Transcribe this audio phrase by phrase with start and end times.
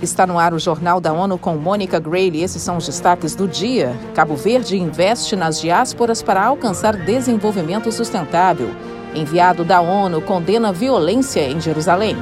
[0.00, 2.42] Está no ar o Jornal da ONU com Mônica Grayle.
[2.42, 3.96] Esses são os destaques do dia.
[4.14, 8.70] Cabo Verde investe nas diásporas para alcançar desenvolvimento sustentável.
[9.14, 12.14] Enviado da ONU condena violência em Jerusalém.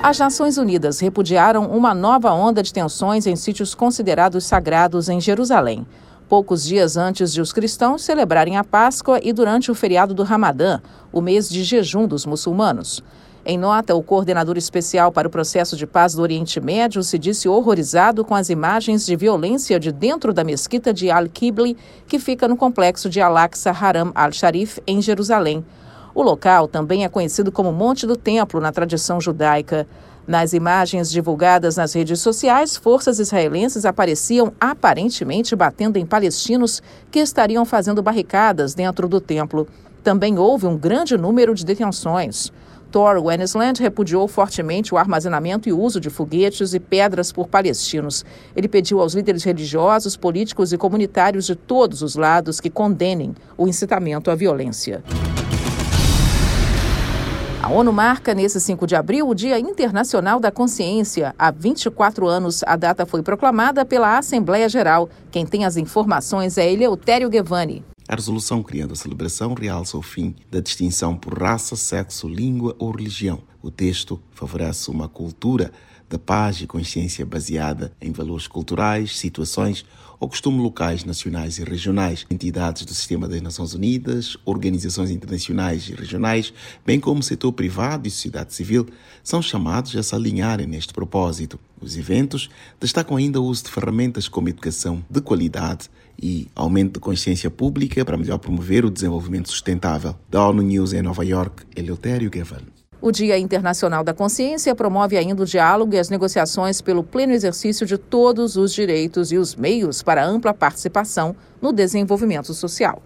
[0.00, 5.84] As Nações Unidas repudiaram uma nova onda de tensões em sítios considerados sagrados em Jerusalém
[6.30, 10.80] poucos dias antes de os cristãos celebrarem a Páscoa e durante o feriado do Ramadã,
[11.12, 13.02] o mês de jejum dos muçulmanos.
[13.44, 17.48] Em nota, o coordenador especial para o processo de paz do Oriente Médio se disse
[17.48, 22.56] horrorizado com as imagens de violência de dentro da mesquita de Al-Qibli, que fica no
[22.56, 25.64] complexo de Al-Aqsa Haram al-Sharif, em Jerusalém.
[26.14, 29.84] O local também é conhecido como Monte do Templo na tradição judaica.
[30.30, 36.80] Nas imagens divulgadas nas redes sociais, forças israelenses apareciam aparentemente batendo em palestinos
[37.10, 39.66] que estariam fazendo barricadas dentro do templo.
[40.04, 42.52] Também houve um grande número de detenções.
[42.92, 48.24] Thor Wennesland repudiou fortemente o armazenamento e uso de foguetes e pedras por palestinos.
[48.54, 53.66] Ele pediu aos líderes religiosos, políticos e comunitários de todos os lados que condenem o
[53.66, 55.02] incitamento à violência.
[57.70, 61.32] A ONU marca nesse 5 de abril o Dia Internacional da Consciência.
[61.38, 65.08] Há 24 anos, a data foi proclamada pela Assembleia Geral.
[65.30, 67.84] Quem tem as informações é Eleutério Guevani.
[68.08, 72.90] A resolução criando a celebração realça o fim da distinção por raça, sexo, língua ou
[72.90, 73.38] religião.
[73.62, 75.70] O texto favorece uma cultura
[76.10, 79.84] da paz e consciência baseada em valores culturais, situações
[80.18, 85.94] ou costumes locais, nacionais e regionais, entidades do sistema das Nações Unidas, organizações internacionais e
[85.94, 86.52] regionais,
[86.84, 88.86] bem como setor privado e sociedade civil,
[89.22, 91.58] são chamados a se alinharem neste propósito.
[91.80, 95.88] Os eventos destacam ainda o uso de ferramentas como educação de qualidade
[96.20, 100.14] e aumento de consciência pública para melhor promover o desenvolvimento sustentável.
[100.28, 102.79] Da ONU News em Nova York, Eleutério Gavan.
[103.02, 107.86] O Dia Internacional da Consciência promove ainda o diálogo e as negociações pelo pleno exercício
[107.86, 113.02] de todos os direitos e os meios para ampla participação no desenvolvimento social.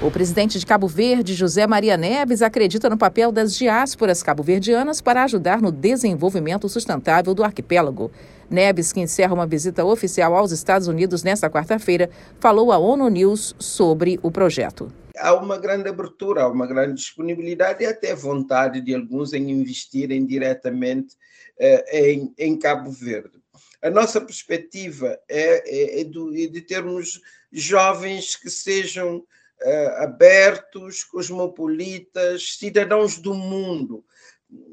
[0.00, 5.24] O presidente de Cabo Verde, José Maria Neves, acredita no papel das diásporas cabo-verdianas para
[5.24, 8.12] ajudar no desenvolvimento sustentável do arquipélago.
[8.48, 13.56] Neves, que encerra uma visita oficial aos Estados Unidos nesta quarta-feira, falou à ONU News
[13.58, 14.88] sobre o projeto
[15.20, 20.24] há uma grande abertura, há uma grande disponibilidade e até vontade de alguns em investirem
[20.26, 21.14] diretamente
[21.58, 23.38] uh, em, em, Cabo Verde.
[23.82, 27.20] A nossa perspectiva é, é, é, é de termos
[27.52, 34.04] jovens que sejam uh, abertos, cosmopolitas, cidadãos do mundo,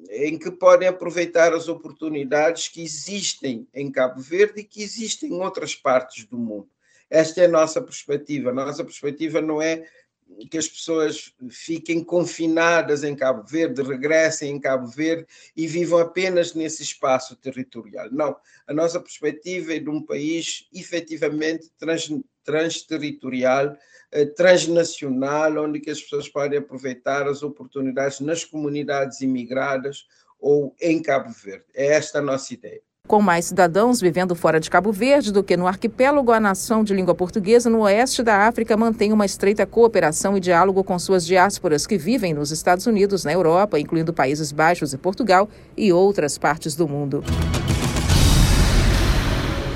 [0.09, 5.41] em que podem aproveitar as oportunidades que existem em Cabo Verde e que existem em
[5.41, 6.69] outras partes do mundo.
[7.09, 8.50] Esta é a nossa perspectiva.
[8.50, 9.85] A nossa perspectiva não é
[10.50, 15.25] que as pessoas fiquem confinadas em Cabo Verde, regressem em Cabo Verde
[15.56, 18.09] e vivam apenas nesse espaço territorial.
[18.12, 18.36] Não,
[18.68, 22.09] a nossa perspectiva é de um país efetivamente trans,
[22.44, 23.78] transterritorial,
[24.12, 30.06] eh, transnacional, onde as pessoas podem aproveitar as oportunidades nas comunidades imigradas
[30.40, 31.66] ou em Cabo Verde.
[31.74, 32.81] É esta a nossa ideia.
[33.08, 36.92] Com mais cidadãos vivendo fora de Cabo Verde do que no arquipélago, a nação de
[36.92, 41.86] língua portuguesa no oeste da África mantém uma estreita cooperação e diálogo com suas diásporas
[41.86, 46.76] que vivem nos Estados Unidos, na Europa, incluindo Países Baixos e Portugal e outras partes
[46.76, 47.24] do mundo.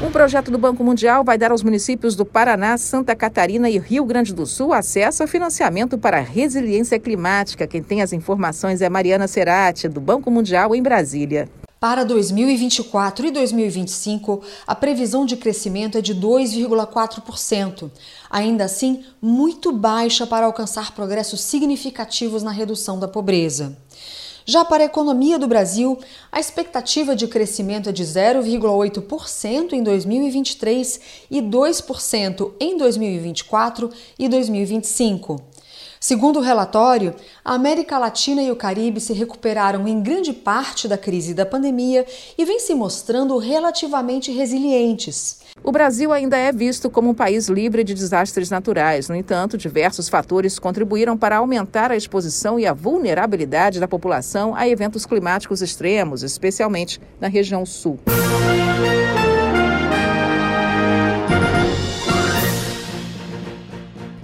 [0.03, 4.05] Um projeto do Banco Mundial vai dar aos municípios do Paraná, Santa Catarina e Rio
[4.05, 7.67] Grande do Sul acesso a financiamento para a resiliência climática.
[7.67, 11.47] Quem tem as informações é Mariana Serati, do Banco Mundial, em Brasília.
[11.79, 17.89] Para 2024 e 2025, a previsão de crescimento é de 2,4%,
[18.29, 23.77] ainda assim muito baixa para alcançar progressos significativos na redução da pobreza.
[24.45, 25.97] Já para a economia do Brasil,
[26.29, 30.99] a expectativa de crescimento é de 0,8% em 2023
[31.31, 35.41] e 2% em 2024 e 2025.
[36.01, 37.13] Segundo o relatório,
[37.43, 42.05] a América Latina e o Caribe se recuperaram em grande parte da crise da pandemia
[42.37, 45.41] e vêm se mostrando relativamente resilientes.
[45.61, 49.09] O Brasil ainda é visto como um país livre de desastres naturais.
[49.09, 54.69] No entanto, diversos fatores contribuíram para aumentar a exposição e a vulnerabilidade da população a
[54.69, 57.99] eventos climáticos extremos, especialmente na região sul.